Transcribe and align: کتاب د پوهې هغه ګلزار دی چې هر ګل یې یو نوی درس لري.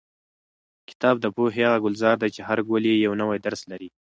کتاب 0.89 1.15
د 1.21 1.25
پوهې 1.35 1.61
هغه 1.65 1.77
ګلزار 1.85 2.15
دی 2.21 2.29
چې 2.35 2.41
هر 2.47 2.59
ګل 2.69 2.83
یې 2.89 2.95
یو 3.05 3.13
نوی 3.21 3.37
درس 3.45 3.61
لري. 3.71 3.89